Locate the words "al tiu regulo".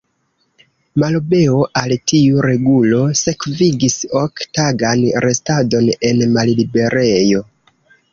1.81-3.01